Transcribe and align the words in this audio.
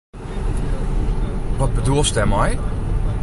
Wat 1.57 1.73
bedoelst 1.77 2.13
dêrmei? 2.15 2.51